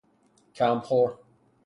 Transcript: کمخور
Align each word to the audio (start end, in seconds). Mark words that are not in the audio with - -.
کمخور 0.55 1.19